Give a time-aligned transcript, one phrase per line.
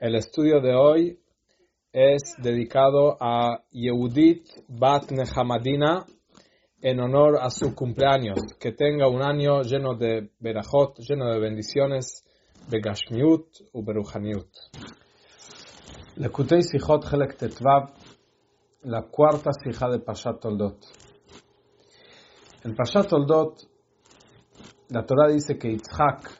[0.00, 1.18] El estudio de hoy
[1.92, 6.06] es dedicado a Yehudit Bat Nehamadina
[6.80, 8.38] en honor a su cumpleaños.
[8.60, 12.24] Que tenga un año lleno de berajot, lleno de bendiciones,
[12.70, 14.46] begashmiut u beruchaniut.
[16.14, 17.90] Lekutei Sichot Helek Tetvav,
[18.82, 20.78] la cuarta sija de Pashat Toldot.
[22.62, 23.66] En Pashat Toldot,
[24.90, 26.37] la Torah dice que Yitzhak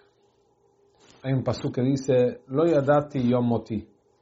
[1.22, 3.62] hay un pasú que dice, Lo yadati yom.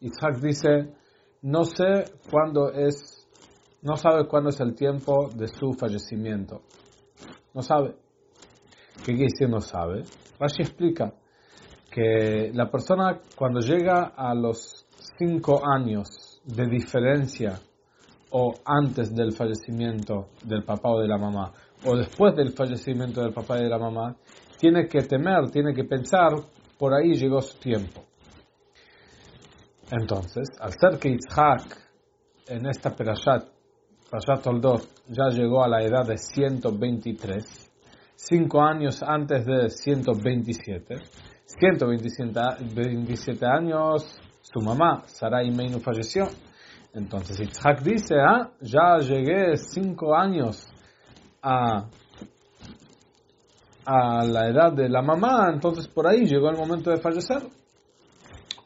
[0.01, 0.95] Isaac dice,
[1.43, 3.27] no sé cuándo es,
[3.83, 6.63] no sabe cuándo es el tiempo de su fallecimiento.
[7.55, 7.97] No sabe.
[8.99, 10.03] ¿Qué quiere decir no sabe?
[10.39, 11.13] Rashi explica
[11.91, 14.87] que la persona cuando llega a los
[15.19, 17.59] cinco años de diferencia
[18.31, 21.53] o antes del fallecimiento del papá o de la mamá
[21.85, 24.17] o después del fallecimiento del papá y de la mamá,
[24.59, 26.33] tiene que temer, tiene que pensar
[26.79, 28.05] por ahí llegó su tiempo.
[29.91, 31.87] Entonces, al ser que Yitzhak
[32.49, 33.49] en esta Perashat,
[34.11, 37.73] Perashat Toldot, ya llegó a la edad de 123,
[38.17, 40.95] cinco años antes de 127,
[41.47, 46.27] 127 años, su mamá, Sarai Meinu, falleció.
[46.93, 50.67] Entonces Yitzhak dice, ah, ya llegué cinco años
[51.43, 51.89] a
[53.87, 57.43] a la edad de la mamá, entonces por ahí llegó el momento de fallecer.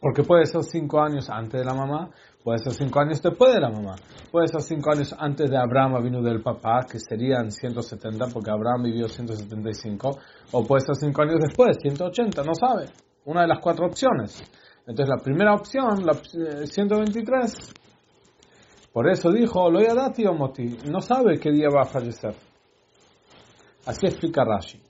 [0.01, 2.09] Porque puede ser cinco años antes de la mamá,
[2.43, 3.97] puede ser cinco años después de la mamá,
[4.33, 8.85] puede ser cinco años antes de Abraham vino del papá, que serían 170, porque Abraham
[8.85, 10.19] vivió 175,
[10.53, 12.87] o puede ser cinco años después, 180, no sabe.
[13.27, 14.43] Una de las cuatro opciones.
[14.87, 17.81] Entonces la primera opción, la 123, eh,
[18.91, 19.81] por eso dijo, lo
[20.35, 22.35] moti, no sabe qué día va a fallecer.
[23.87, 24.90] Así explica Rashi.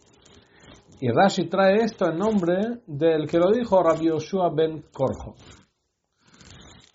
[1.02, 5.34] Y Rashi trae esto en nombre del que lo dijo Rabbi Yoshua ben Korjo.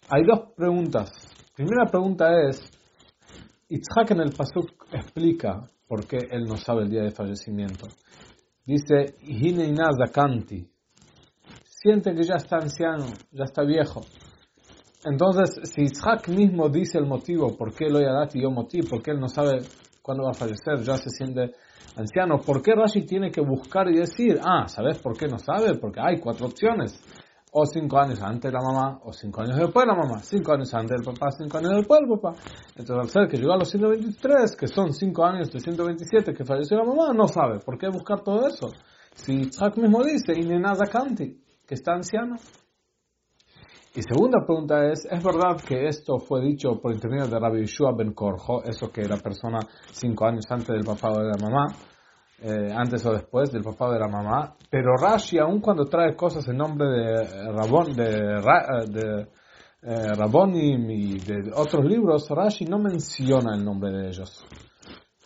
[0.09, 1.09] Hay dos preguntas.
[1.55, 2.61] Primera pregunta es,
[3.67, 7.87] Itzhak en el Pasuk explica por qué él no sabe el día de fallecimiento.
[8.63, 9.15] Dice,
[9.97, 10.69] Zakanti.
[11.63, 14.01] Siente que ya está anciano, ya está viejo.
[15.03, 19.11] Entonces, si Itzhak mismo dice el motivo por qué lo y yo motivo, por qué
[19.11, 19.61] él no sabe
[20.03, 21.53] cuándo va a fallecer, ya se siente
[21.95, 25.75] anciano, ¿por qué Rashi tiene que buscar y decir, ah, ¿sabes por qué no sabe?
[25.77, 26.99] Porque hay cuatro opciones.
[27.57, 30.51] O cinco años antes de la mamá, o cinco años después de la mamá, cinco
[30.51, 32.37] años antes del papá, cinco años después del papá.
[32.75, 36.43] Entonces, al ser que llegó a los 123, que son cinco años de 127 que
[36.43, 37.59] falleció la mamá, no sabe.
[37.59, 38.71] ¿Por qué buscar todo eso?
[39.13, 42.35] Si Isaac mismo dice, Inenada Kanti, que está anciano.
[43.97, 47.93] Y segunda pregunta es, ¿es verdad que esto fue dicho por intermedio de Rabbi Yeshua
[47.95, 51.67] ben Korjo, eso que la persona cinco años antes del papá de la mamá,
[52.41, 54.55] eh, antes o después del papá de la mamá?
[54.69, 58.05] Pero Rashi, aun cuando trae cosas en nombre de Rabon, de,
[58.91, 59.27] de
[59.83, 64.45] eh, Rabonim y de otros libros, Rashi no menciona el nombre de ellos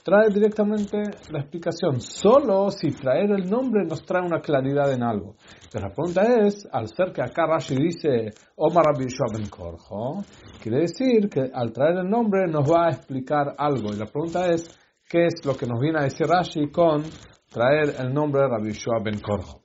[0.03, 0.97] trae directamente
[1.31, 2.01] la explicación.
[2.01, 5.35] Solo si traer el nombre nos trae una claridad en algo.
[5.71, 10.23] Pero la pregunta es, al ser que acá Rashi dice Omar Rabbi Ben Korjo,
[10.61, 13.93] quiere decir que al traer el nombre nos va a explicar algo.
[13.93, 14.67] Y la pregunta es,
[15.07, 17.03] ¿qué es lo que nos viene a decir Rashi con
[17.49, 18.73] traer el nombre Rabbi
[19.03, 19.61] Ben Korjo?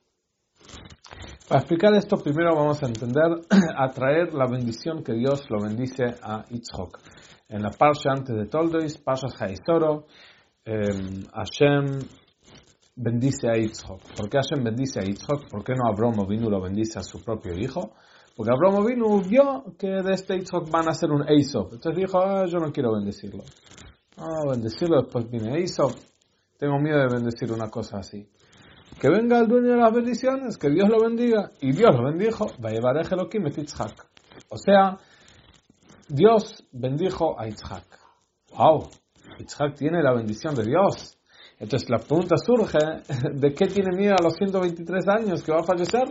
[1.47, 3.41] Para explicar esto, primero vamos a entender,
[3.77, 6.99] a traer la bendición que Dios lo bendice a Yitzhak.
[7.47, 10.07] En la parsha antes de Toldois, Parsha Haisoro,
[10.65, 11.99] eh, Hashem
[12.95, 14.15] bendice a Yitzhak.
[14.15, 15.49] ¿Por qué Hashem bendice a Yitzhak?
[15.49, 17.93] ¿Por qué no Abraham vino lo bendice a su propio hijo?
[18.35, 21.73] Porque Abraham vino vio que de este Yitzhak van a hacer un Eisov.
[21.73, 23.43] Entonces dijo, ah, yo no quiero bendecirlo.
[24.17, 25.93] Ah, bendecirlo, después viene Eisov.
[26.57, 28.27] Tengo miedo de bendecir una cosa así.
[28.99, 31.51] Que venga el dueño de las bendiciones, que Dios lo bendiga.
[31.61, 32.47] Y Dios lo bendijo.
[32.63, 34.07] Va a llevar Yitzhak.
[34.49, 34.97] O sea,
[36.07, 37.85] Dios bendijo a Yitzhak.
[38.55, 38.89] ¡Wow!
[39.39, 41.17] Yitzhak tiene la bendición de Dios.
[41.59, 42.77] Entonces la pregunta surge,
[43.33, 46.03] ¿de qué tiene miedo a los 123 años que va a fallecer?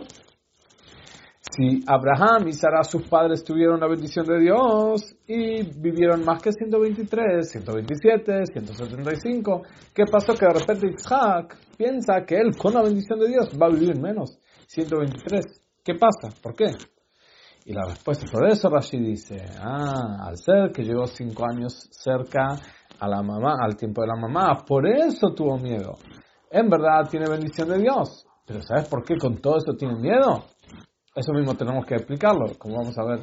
[1.39, 6.51] Si Abraham y Sara, sus padres, tuvieron la bendición de Dios y vivieron más que
[6.51, 9.61] 123, 127, 175,
[9.93, 10.33] ¿qué pasó?
[10.33, 13.95] Que de repente Yitzhak piensa que él con la bendición de Dios va a vivir
[13.97, 14.37] menos,
[14.67, 15.61] 123.
[15.83, 16.35] ¿Qué pasa?
[16.41, 16.71] ¿Por qué?
[17.65, 22.59] Y la respuesta sobre eso Rashi dice, ah, al ser que llegó cinco años cerca
[22.99, 25.93] a la mamá, al tiempo de la mamá, por eso tuvo miedo.
[26.51, 30.45] En verdad tiene bendición de Dios, pero ¿sabes por qué con todo eso tiene miedo?
[31.15, 33.19] Eso mismo tenemos que explicarlo, como vamos a ver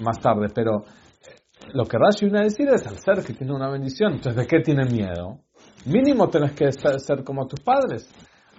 [0.00, 3.52] más tarde, pero eh, lo que Rashi viene a decir es al ser que tiene
[3.52, 5.40] una bendición, entonces ¿de qué tiene miedo?
[5.86, 8.08] Mínimo tenés que ser, como tus padres.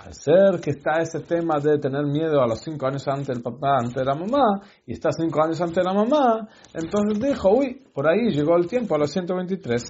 [0.06, 3.42] Al ser que está ese tema de tener miedo a los cinco años antes del
[3.42, 7.50] papá, antes de la mamá, y está cinco años antes de la mamá, entonces dijo,
[7.50, 9.84] uy, por ahí llegó el tiempo, a los 123.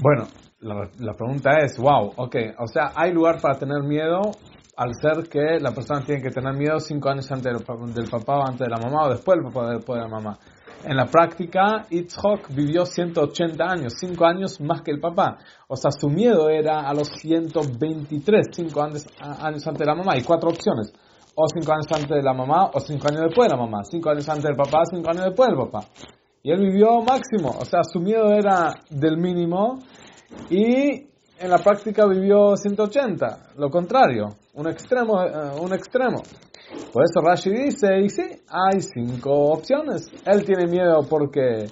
[0.00, 0.26] Bueno,
[0.60, 4.20] la, pregunta es, wow, ok, o sea, ¿hay lugar para tener miedo
[4.76, 8.42] al ser que la persona tiene que tener miedo cinco años antes del, papá o
[8.42, 10.38] antes de la mamá o después del papá después de la mamá?
[10.84, 15.38] En la práctica, Itzhok vivió 180 años, 5 años más que el papá.
[15.66, 20.16] O sea, su miedo era a los 123, 5 años, años antes de la mamá.
[20.16, 20.92] Y cuatro opciones.
[21.34, 23.82] O 5 años antes de la mamá, o 5 años después de la mamá.
[23.82, 25.84] 5 años antes del papá, 5 años después del papá.
[26.42, 27.56] Y él vivió máximo.
[27.58, 29.80] O sea, su miedo era del mínimo.
[30.48, 31.08] Y
[31.40, 33.54] en la práctica vivió 180.
[33.56, 34.28] Lo contrario.
[34.54, 36.22] Un extremo, uh, un extremo.
[36.92, 40.10] Por eso Rashi dice, y sí, hay cinco opciones.
[40.26, 41.66] Él tiene miedo porque,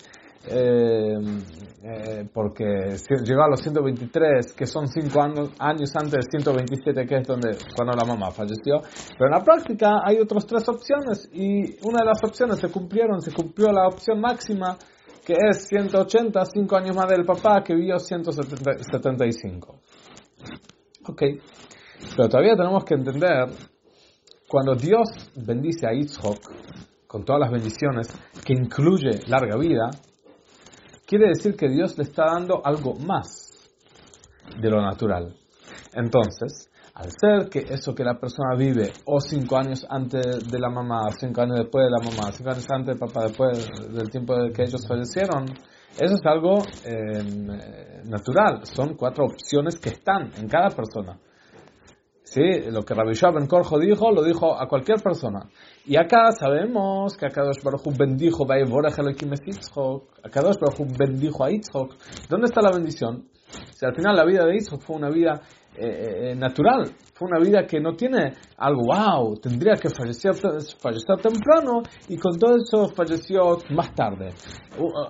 [0.48, 1.16] eh,
[1.82, 7.16] eh, porque llegó a los 123, que son cinco años, años antes del 127, que
[7.16, 8.80] es donde, cuando la mamá falleció.
[9.18, 13.20] Pero en la práctica hay otras tres opciones y una de las opciones se cumplieron,
[13.20, 14.78] se cumplió la opción máxima,
[15.26, 19.80] que es 180, cinco años más del papá, que vivió 175.
[21.08, 21.22] Ok.
[22.16, 23.48] Pero todavía tenemos que entender
[24.48, 28.08] cuando Dios bendice a Yitzhak con todas las bendiciones,
[28.44, 29.90] que incluye larga vida,
[31.06, 33.46] quiere decir que Dios le está dando algo más
[34.60, 35.34] de lo natural.
[35.94, 40.70] Entonces, al ser que eso que la persona vive o cinco años antes de la
[40.70, 44.34] mamá, cinco años después de la mamá, cinco años antes del papá, después del tiempo
[44.54, 45.44] que ellos fallecieron,
[45.98, 48.60] eso es algo eh, natural.
[48.64, 51.18] Son cuatro opciones que están en cada persona.
[52.36, 52.70] ¿Sí?
[52.70, 55.48] Lo que Rabbi Ben Korjo dijo, lo dijo a cualquier persona.
[55.86, 58.56] Y acá sabemos que Akadosh Baruch bendijo a
[60.22, 61.94] Akadosh Baruch bendijo a Yitzhok.
[62.28, 63.26] ¿Dónde está la bendición?
[63.70, 65.40] Si al final la vida de Yitzhok fue una vida
[65.78, 71.16] eh, eh, natural, fue una vida que no tiene algo, wow, tendría que fallecer, fallecer
[71.22, 74.34] temprano y con todo eso falleció más tarde.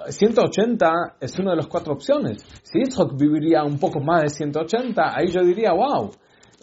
[0.06, 2.44] 180 es una de las cuatro opciones.
[2.62, 6.12] Si Yitzhok viviría un poco más de 180, ahí yo diría, wow,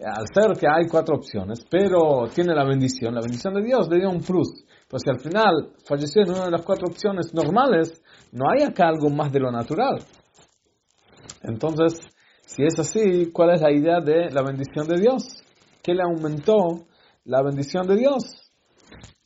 [0.05, 3.99] al ser que hay cuatro opciones, pero tiene la bendición, la bendición de Dios le
[3.99, 4.65] dio un plus.
[4.87, 8.01] Pues si al final falleció en una de las cuatro opciones normales,
[8.31, 10.03] no hay acá algo más de lo natural.
[11.41, 11.99] Entonces,
[12.45, 15.41] si es así, ¿cuál es la idea de la bendición de Dios?
[15.81, 16.85] ¿Qué le aumentó
[17.25, 18.51] la bendición de Dios?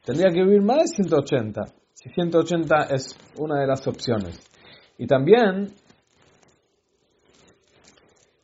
[0.05, 1.61] Tendría que vivir más de 180,
[1.93, 4.39] si 180 es una de las opciones.
[4.97, 5.73] Y también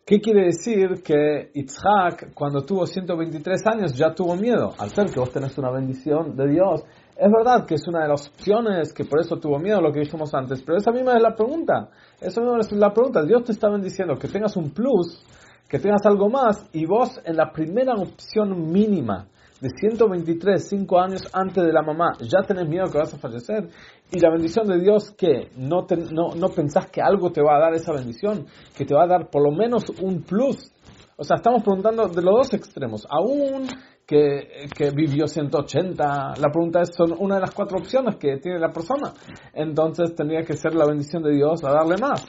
[0.05, 4.73] ¿Qué quiere decir que Itzhak, cuando tuvo 123 años, ya tuvo miedo?
[4.77, 6.83] Al ser que vos tenés una bendición de Dios.
[7.15, 10.01] Es verdad que es una de las opciones que por eso tuvo miedo, lo que
[10.01, 11.88] dijimos antes, pero esa misma es la pregunta.
[12.19, 13.23] Esa misma es la pregunta.
[13.23, 15.25] Dios te está bendiciendo que tengas un plus,
[15.69, 19.27] que tengas algo más, y vos en la primera opción mínima
[19.63, 23.69] de 123, 5 años antes de la mamá, ya tenés miedo que vas a fallecer.
[24.12, 27.60] Y la bendición de Dios, que no, no, no pensás que algo te va a
[27.62, 28.45] dar esa bendición,
[28.75, 30.69] que te va a dar por lo menos un plus.
[31.15, 33.07] O sea, estamos preguntando de los dos extremos.
[33.10, 33.68] Aún
[34.06, 38.59] que, que, vivió 180, la pregunta es, son una de las cuatro opciones que tiene
[38.59, 39.13] la persona.
[39.54, 42.25] Entonces tendría que ser la bendición de Dios a darle más.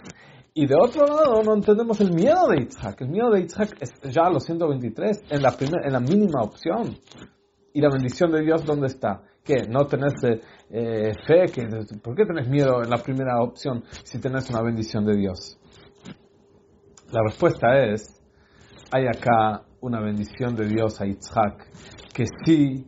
[0.57, 3.01] Y de otro lado, no entendemos el miedo de Isaac.
[3.01, 6.97] El miedo de Isaac es ya a los 123, en la, en la mínima opción.
[7.73, 9.23] ¿Y la bendición de Dios dónde está?
[9.43, 9.67] ¿Qué?
[9.69, 10.15] ¿No tenés
[10.71, 11.47] eh, fe?
[11.53, 11.67] ¿Qué?
[12.01, 15.59] ¿Por qué tenés miedo en la primera opción si tenés una bendición de Dios?
[17.11, 18.23] La respuesta es,
[18.93, 21.69] hay acá una bendición de Dios a Isaac
[22.15, 22.87] que sí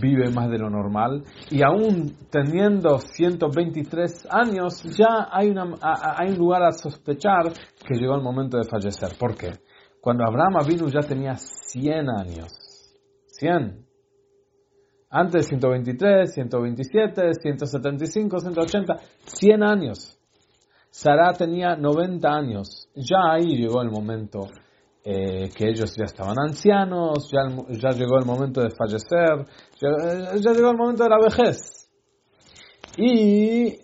[0.00, 6.38] vive más de lo normal y aún teniendo 123 años ya hay, una, hay un
[6.38, 7.52] lugar a sospechar
[7.86, 9.16] que llegó el momento de fallecer.
[9.18, 9.52] ¿Por qué?
[10.00, 12.52] Cuando Abraham vino ya tenía 100 años.
[13.26, 13.84] 100.
[15.10, 20.18] Antes 123, 127, 175, 180, 100 años.
[20.90, 22.88] Sara tenía 90 años.
[22.94, 24.48] Ya ahí llegó el momento
[25.04, 29.46] eh, que ellos ya estaban ancianos, ya, llegó el momento de fallecer,
[29.78, 31.90] ya, ya, llegó el momento de la vejez.
[32.96, 33.76] Y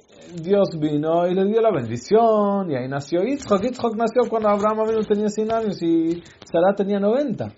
[0.43, 3.63] Dios vino y le dio la bendición, y ahí nació Yitzhak.
[3.63, 7.53] Yitzhak nació cuando Abraham vino tenía 100 años y Sarah tenía 90.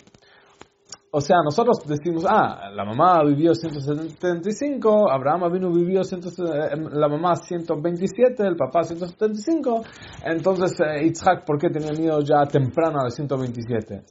[1.14, 7.37] O sea, nosotros decimos, ah, la mamá vivió 175, Abraham vino vivió eh, la mamá
[7.37, 9.83] 127, el papá 175,
[10.25, 11.12] entonces eh,
[11.45, 14.04] ¿por qué tenía miedo ya temprano a 127?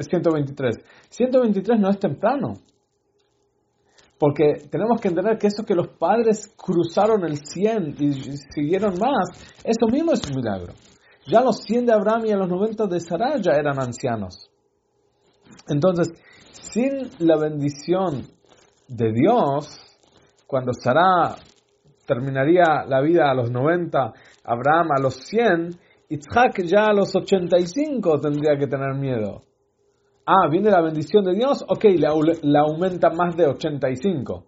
[0.00, 0.78] 123.
[1.10, 2.54] 123 no es temprano.
[4.18, 8.12] Porque tenemos que entender que eso que los padres cruzaron el 100 y
[8.54, 9.28] siguieron más,
[9.62, 10.72] eso mismo es un milagro.
[11.26, 14.50] Ya los 100 de Abraham y a los 90 de Sarah ya eran ancianos.
[15.68, 16.12] Entonces,
[16.72, 18.26] sin la bendición
[18.88, 19.78] de Dios,
[20.46, 21.36] cuando Sarah
[22.06, 24.12] terminaría la vida a los 90,
[24.44, 25.70] Abraham a los 100,
[26.08, 29.42] Isaac ya a los 85 tendría que tener miedo.
[30.26, 34.44] Ah, viene la bendición de Dios, ok, la, aumenta más de 85.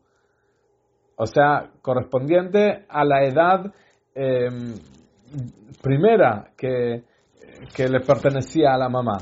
[1.17, 3.73] O sea, correspondiente a la edad
[4.15, 4.75] em,
[5.81, 7.05] primera que,
[7.75, 9.19] que le pertenecía a la mamá.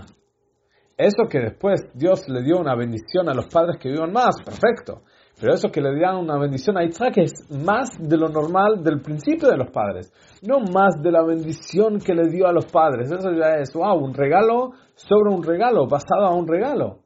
[1.01, 5.01] Eso que después Dios le dio una bendición a los padres que vivan más, perfecto.
[5.41, 9.01] Pero eso que le dieron una bendición a Isaac es más de lo normal del
[9.01, 13.11] principio de los padres, no más de la bendición que le dio a los padres.
[13.11, 16.99] Eso ya es, wow, un regalo sobre un regalo, basado a un regalo.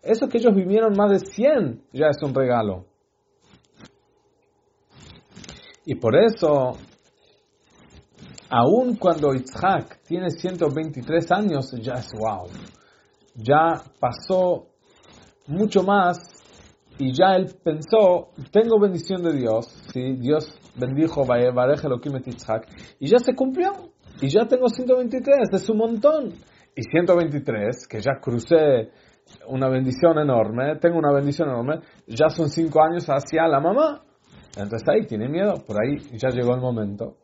[0.00, 2.84] Eso que ellos vivieron más de 100 ya es un regalo.
[5.86, 6.76] Y por eso,
[8.48, 12.46] aun cuando Isaac tiene 123 años, ya es wow.
[13.34, 14.66] Ya pasó
[15.46, 16.18] mucho más
[16.98, 20.16] y ya él pensó, tengo bendición de Dios, ¿sí?
[20.16, 21.24] Dios bendijo
[22.98, 23.72] y ya se cumplió,
[24.20, 26.34] y ya tengo 123, es un montón.
[26.76, 28.90] Y 123, que ya crucé
[29.48, 34.02] una bendición enorme, tengo una bendición enorme, ya son 5 años hacia la mamá.
[34.56, 37.16] Entonces ahí tiene miedo, por ahí ya llegó el momento.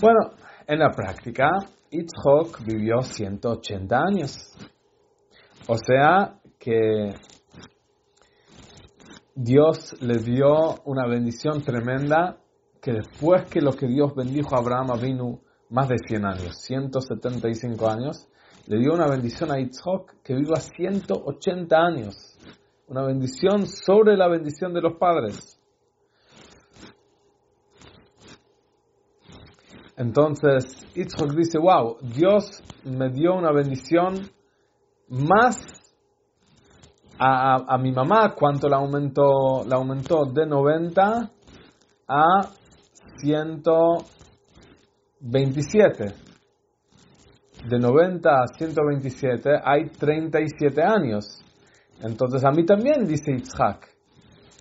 [0.00, 0.32] Bueno,
[0.66, 1.50] en la práctica,
[1.90, 4.56] Itzhok vivió 180 años.
[5.66, 7.14] O sea que
[9.34, 12.38] Dios le dio una bendición tremenda
[12.80, 17.88] que después que lo que Dios bendijo a Abraham vino más de 100 años, 175
[17.88, 18.28] años,
[18.66, 22.36] le dio una bendición a Yitzhak que viva 180 años.
[22.88, 25.59] Una bendición sobre la bendición de los padres.
[30.00, 34.30] Entonces, Yitzhak dice, wow, Dios me dio una bendición
[35.10, 35.62] más
[37.18, 39.62] a, mi mamá, ¿cuánto la aumentó?
[39.66, 41.30] La aumentó de 90
[42.08, 42.24] a
[43.18, 46.14] 127.
[47.68, 51.44] De 90 a 127 hay 37 años.
[52.00, 53.86] Entonces a mí también, dice Itzhak,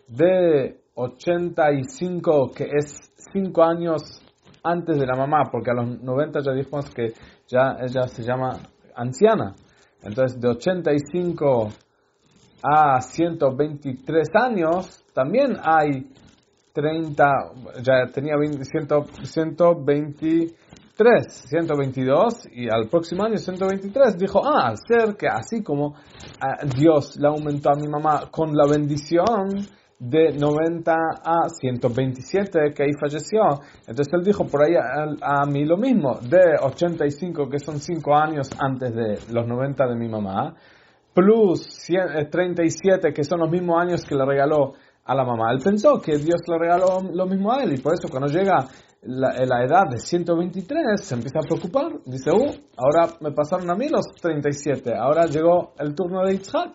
[0.10, 4.22] de 85, que es 5 años
[4.63, 7.13] antes de la mamá, porque a los 90 ya dijimos que
[7.48, 8.60] ya ella se llama
[8.96, 9.56] anciana.
[10.01, 11.70] Entonces de 85
[12.63, 16.10] a 123 años, también hay
[16.74, 17.25] 30,
[17.82, 20.56] ya tenía 123,
[21.28, 24.18] 122 y al próximo año 123.
[24.18, 25.96] Dijo, ah, al ser que así como
[26.42, 29.68] ah, Dios le aumentó a mi mamá con la bendición
[30.00, 33.41] de 90 a 127 que ahí falleció.
[33.82, 38.50] Entonces él dijo por ahí a, mí lo mismo, de 85 que son 5 años
[38.58, 40.56] antes de los 90 de mi mamá,
[41.13, 41.86] plus
[42.32, 45.51] 37, eh, que son los mismos años que le regaló a la mamá.
[45.51, 48.68] Él pensó que Dios le regaló lo mismo a él y por eso cuando llega
[49.01, 51.91] la, la, edad de 123 se empieza a preocupar.
[52.06, 56.72] Dice, uh, ahora me pasaron a mí los 37, ahora llegó el turno de Yitzhak.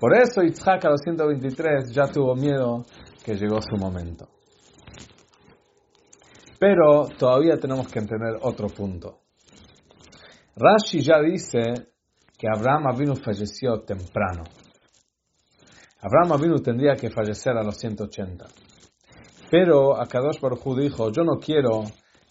[0.00, 2.86] Por eso Yitzhak a los 123 ya tuvo miedo
[3.22, 4.28] que llegó su momento.
[6.58, 9.20] Pero todavía tenemos que entender otro punto.
[10.56, 11.90] Rashi ya dice
[12.38, 14.44] que Abraham Avinu falleció temprano.
[16.00, 18.46] Abraham Avinu tendría que fallecer a los 180.
[19.50, 21.82] Pero Akadosh Baruj dijo, yo no quiero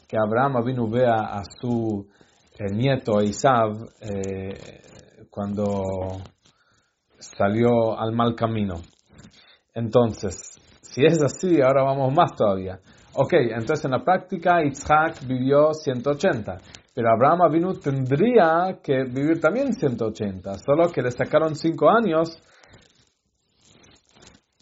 [0.07, 2.07] que Abraham Avinu vea a su
[2.57, 4.81] eh, nieto Isav eh,
[5.29, 5.83] cuando
[7.19, 8.81] salió al mal camino.
[9.73, 12.79] Entonces, si es así, ahora vamos más todavía.
[13.13, 16.57] Ok, entonces en la práctica Isaac vivió 180.
[16.93, 22.41] Pero Abraham Avinu tendría que vivir también 180, solo que le sacaron 5 años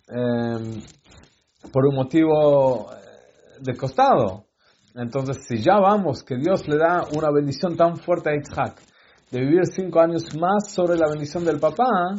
[0.08, 0.82] em,
[1.72, 2.96] por un motivo eh,
[3.60, 4.46] de costado.
[4.94, 8.82] Entonces, si ya vamos, que Dios le da una bendición tan fuerte a Isaac,
[9.32, 12.16] de vivir 5 años más sobre la bendición del papá,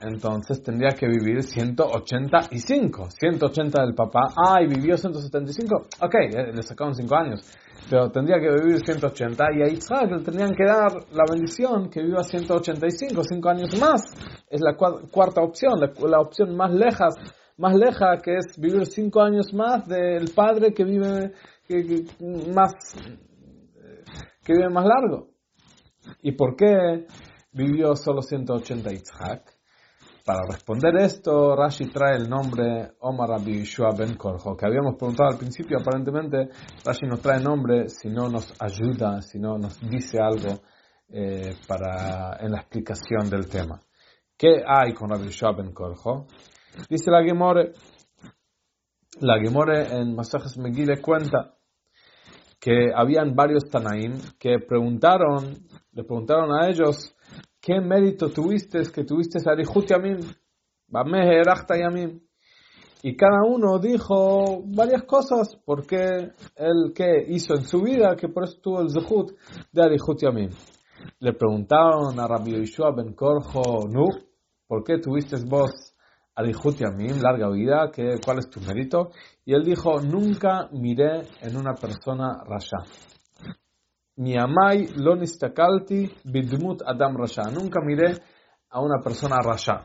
[0.00, 3.08] entonces tendría que vivir 185.
[3.10, 4.28] 180 del papá.
[4.36, 5.76] Ah, y vivió 175.
[6.00, 7.40] Ok, eh, le sacaron 5 años
[7.88, 12.02] pero tendría que vivir 180 y a Isaac le tendrían que dar la bendición que
[12.02, 14.02] viva 185, 5 años más.
[14.48, 17.14] Es la cuarta opción, la, opción más lejas,
[17.56, 21.32] más leja que es vivir 5 años más del padre que vive
[22.52, 22.74] más
[24.44, 25.28] que vive más largo.
[26.22, 27.06] ¿Y por qué
[27.52, 29.58] vivió solo 180 Isaac?
[30.28, 35.30] para responder esto, Rashi trae el nombre Omar Rabbi Yeshua Ben Korjo, que habíamos preguntado
[35.30, 36.50] al principio, aparentemente
[36.84, 40.60] Rashi nos trae nombre si no nos ayuda, si no nos dice algo
[41.08, 43.80] eh, para, en la explicación del tema.
[44.36, 46.26] ¿Qué hay con Rabbi Yeshua Ben Korjo?
[46.90, 47.72] Dice la Gemore,
[49.20, 51.54] la Gemore en Masajes Megile cuenta
[52.60, 55.54] que habían varios Tanaim que preguntaron,
[55.92, 57.14] le preguntaron a ellos,
[57.60, 60.18] ¿qué mérito tuviste que tuviste Arihut Yamim?
[60.88, 62.20] Yamim.
[63.02, 68.44] Y cada uno dijo varias cosas, porque él que hizo en su vida, que por
[68.44, 69.32] eso tuvo el Zehut
[69.72, 70.50] de Arihut Yamim.
[71.20, 74.06] Le preguntaron a Rabbi Yeshua Ben Korjo, ¿no?
[74.66, 75.87] ¿Por qué tuviste vos
[76.78, 77.90] Yamim, larga vida?
[77.92, 79.10] ¿Qué, ¿Cuál es tu mérito?
[79.44, 82.78] Y él dijo, nunca miré en una persona rasha.
[84.16, 87.42] Mi amai lo bidmut adam rasha.
[87.50, 88.14] Nunca miré
[88.70, 89.84] a una persona rasha.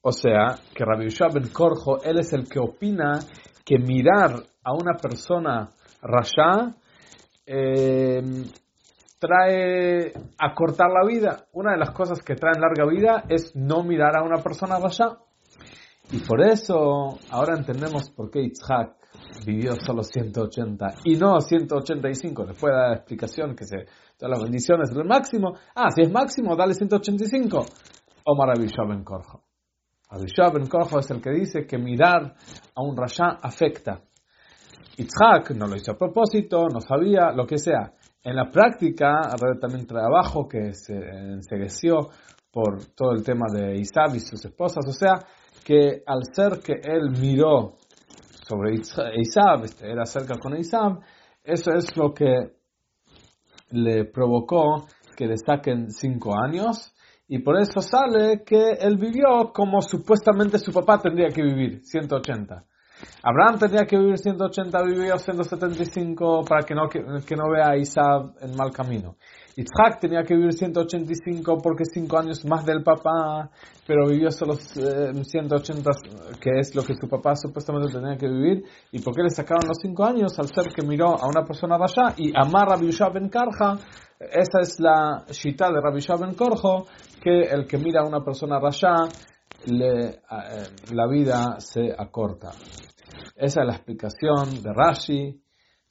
[0.00, 3.20] O sea, que Rabbi Yeshua Ben Korjo, él es el que opina
[3.64, 5.68] que mirar a una persona
[6.00, 6.74] rasha
[7.44, 8.22] eh,
[9.18, 11.46] trae acortar la vida.
[11.52, 15.18] Una de las cosas que traen larga vida es no mirar a una persona rasha.
[16.10, 18.96] Y por eso ahora entendemos por qué Yitzhak
[19.44, 22.46] vivió solo 180 y no 185.
[22.46, 23.76] Después de la explicación que se,
[24.16, 25.52] todas las bendiciones del máximo.
[25.74, 27.66] Ah, si es máximo, dale 185.
[28.24, 29.44] Omar Abishah Ben Korjo.
[30.08, 32.34] Abishah Ben Korjo es el que dice que mirar
[32.74, 34.00] a un rasha afecta.
[34.96, 37.92] Yitzhak no lo hizo a propósito, no sabía, lo que sea.
[38.24, 39.20] En la práctica,
[39.60, 42.08] también trabajo que se ensegueció
[42.50, 45.20] por todo el tema de Isab y sus esposas, o sea,
[45.64, 47.76] que al ser que él miró
[48.46, 51.00] sobre Isab, este, era cerca con Isab,
[51.42, 52.52] eso es lo que
[53.70, 54.86] le provocó
[55.16, 56.94] que le saquen cinco años
[57.26, 62.64] y por eso sale que él vivió como supuestamente su papá tendría que vivir, 180.
[63.22, 68.34] Abraham tenía que vivir 180, vivió 175 para que no, que, no vea a Isab
[68.40, 69.16] en mal camino.
[69.56, 73.50] Isaac tenía que vivir 185 porque 5 años más del papá,
[73.86, 75.94] pero vivió solo 180, eh,
[76.40, 78.62] que es lo que su papá supuestamente tenía que vivir.
[78.92, 80.38] ¿Y por qué le sacaron los 5 años?
[80.38, 83.78] Al ser que miró a una persona allá y amar a Rabbi Ben Karja,
[84.20, 86.86] esa es la shita de Rabbi Ben Korjo,
[87.22, 89.08] que el que mira a una persona rasha,
[89.66, 90.20] eh,
[90.92, 92.50] la vida se acorta.
[93.36, 95.42] Esa es la explicación de Rashi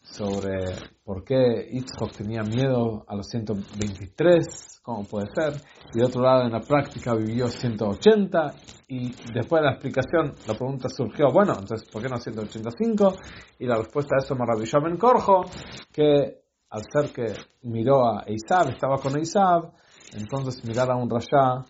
[0.02, 5.62] sobre por qué Yitzhak tenía miedo a los 123, cómo puede ser,
[5.94, 8.54] y de otro lado en la práctica vivió 180,
[8.88, 13.16] y después de la explicación la pregunta surgió, bueno, entonces ¿por qué no 185?
[13.60, 15.46] Y la respuesta a eso maravilló en Corjo,
[15.92, 19.72] que al ser que miró a Isab, estaba con Isab,
[20.14, 21.66] entonces mirar a un Rasha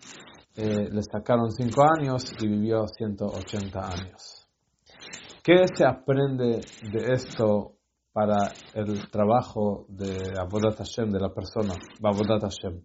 [0.58, 4.48] eh, le sacaron 5 años y vivió 180 años.
[5.42, 7.78] ¿Qué se aprende de esto
[8.12, 12.82] para el trabajo de Avodat Hashem de la persona, Avodat Hashem.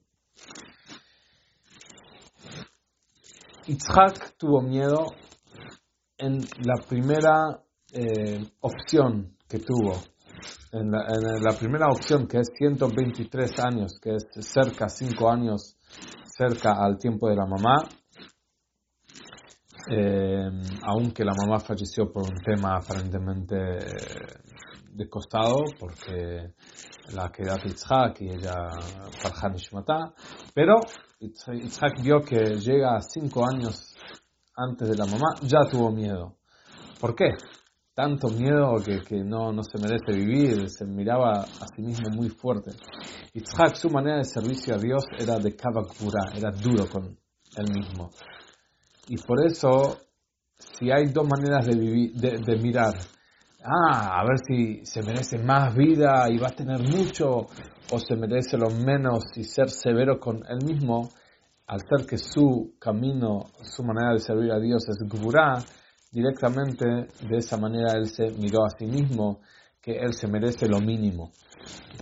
[3.66, 5.08] Yitzhak tuvo miedo
[6.20, 9.94] en la primera eh, opción que tuvo,
[10.72, 15.78] en la, primera opción que es 123 años, que es cerca, 5 años
[16.36, 17.84] cerca al tiempo de la mamá,
[19.90, 20.50] eh,
[20.84, 26.54] aunque la mamá falleció por un tema aparentemente de costado porque
[27.14, 28.70] la queda Yitzhak y ella
[29.22, 29.56] Farhan
[30.54, 30.80] pero
[31.20, 33.96] Yitzhak vio que llega a cinco años
[34.56, 36.38] antes de la mamá, ya tuvo miedo.
[37.00, 37.30] ¿Por qué?
[37.94, 42.30] Tanto miedo que, que no, no se merece vivir, se miraba a sí mismo muy
[42.30, 42.72] fuerte.
[43.34, 48.10] Yitzhak, su manera de servicio a Dios era de Kavakura, era duro con él mismo.
[49.08, 49.98] Y por eso,
[50.58, 52.96] si hay dos maneras de, vivir, de, de mirar,
[53.64, 57.46] ah, a ver si se merece más vida y va a tener mucho,
[57.92, 61.10] o se merece lo menos y ser severo con él mismo,
[61.68, 65.64] al ser que su camino, su manera de servir a Dios es gurá,
[66.14, 69.40] directamente de esa manera él se miró a sí mismo,
[69.82, 71.32] que él se merece lo mínimo.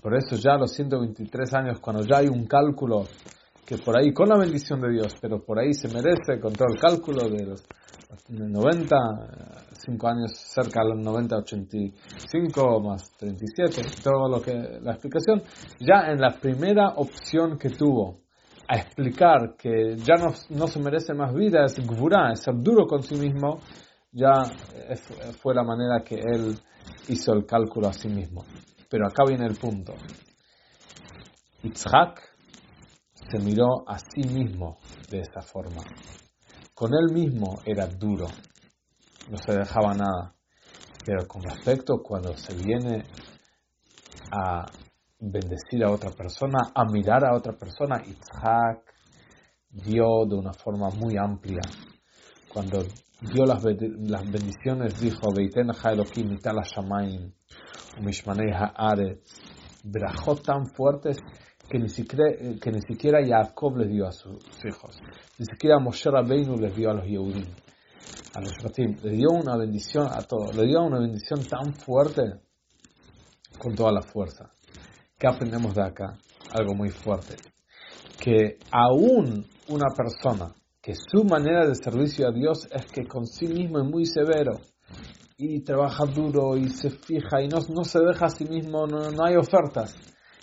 [0.02, 3.06] Por eso ya los 123 años, cuando ya hay un cálculo
[3.66, 6.68] que por ahí, con la bendición de Dios, pero por ahí se merece, con todo
[6.74, 7.64] el cálculo de los
[8.28, 8.98] 90,
[9.86, 15.42] 5 años cerca a los 90, 85 más 37, todo lo que la explicación,
[15.80, 18.20] ya en la primera opción que tuvo
[18.68, 22.86] a explicar que ya no, no se merece más vida, es gvura, es ser duro
[22.86, 23.60] con sí mismo,
[24.12, 24.44] ya
[25.42, 26.60] fue la manera que él
[27.08, 28.46] hizo el cálculo a sí mismo.
[28.90, 29.94] Pero acá viene el punto.
[31.64, 32.20] Yitzhak
[33.14, 34.78] se miró a sí mismo
[35.10, 35.84] de esa forma
[36.82, 38.26] con él mismo era duro,
[39.30, 40.34] no se dejaba nada.
[41.06, 43.04] Pero con respecto cuando se viene
[44.32, 44.66] a
[45.20, 48.96] bendecir a otra persona, a mirar a otra persona, Isaac
[49.70, 51.62] dio de una forma muy amplia.
[52.52, 52.80] Cuando
[53.22, 57.32] dio las, bendiciones, dijo, Veiten Elohim mitala shamayim,
[58.00, 59.40] umishmanei haaretz,
[59.84, 61.18] brajot tan fuertes
[61.70, 65.00] que ni, siquiera, que ni siquiera Jacob les dio a sus hijos,
[65.38, 67.46] ni siquiera Moshe Rabbeinu les dio a los Yehudim,
[68.34, 72.24] a los Shatim, le dio una bendición a todos, le dio una bendición tan fuerte
[73.58, 74.52] con toda la fuerza.
[75.18, 76.18] ¿Qué aprendemos de acá?
[76.52, 77.36] Algo muy fuerte.
[78.20, 83.48] Que aún una persona que su manera de servicio a Dios es que con sí
[83.48, 84.60] mismo es muy severo
[85.38, 89.12] y trabaja duro y se fija y no, no se deja a sí mismo, no,
[89.12, 89.96] no hay ofertas.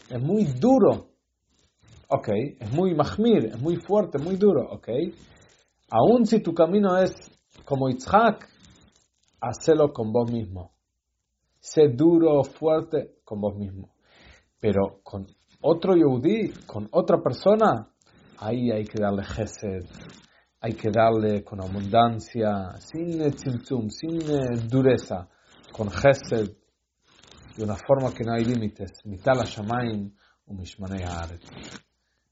[0.08, 1.08] Es muy duro,
[2.08, 4.88] ok, es muy mahmir, es muy fuerte, muy duro, ok.
[5.90, 7.12] Aún si tu camino es
[7.64, 8.48] como Yitzhak,
[9.40, 10.72] hacelo con vos mismo.
[11.60, 13.94] Sé duro, fuerte con vos mismo.
[14.60, 15.26] Pero con
[15.60, 17.88] otro Yehudi, con otra persona,
[18.38, 19.84] ahí hay que darle gesed,
[20.60, 24.18] hay que darle con abundancia, sin tzimtzum, sin
[24.68, 25.28] dureza,
[25.72, 26.50] con gesed,
[27.56, 29.02] de una forma que no hay límites.
[30.46, 31.04] Umishmanei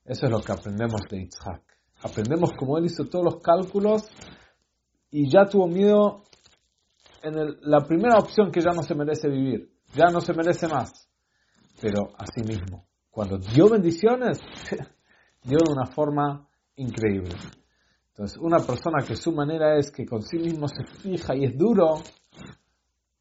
[0.04, 1.62] Eso es lo que aprendemos de Yitzhak.
[2.02, 4.08] Aprendemos como él hizo todos los cálculos
[5.10, 6.24] y ya tuvo miedo
[7.22, 11.08] en la primera opción que ya no se merece vivir, ya no se merece más.
[11.80, 14.38] Pero así mismo, cuando dio bendiciones,
[15.42, 17.34] dio de una forma increíble.
[18.16, 21.58] Entonces, una persona que su manera es que con sí mismo se fija y es
[21.58, 22.00] duro,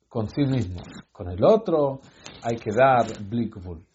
[0.08, 0.82] con sí mismo.
[1.12, 2.00] Con el otro
[2.42, 3.86] hay que dar blickful.